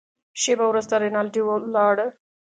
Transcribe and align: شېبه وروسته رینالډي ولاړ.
شېبه 0.41 0.65
وروسته 0.67 0.93
رینالډي 1.03 1.41
ولاړ. 1.43 1.97